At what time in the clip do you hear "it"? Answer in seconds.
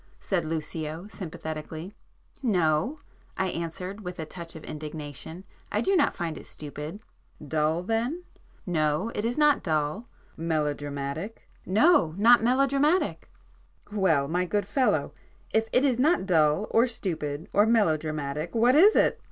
6.39-6.47, 15.71-15.85, 18.95-19.19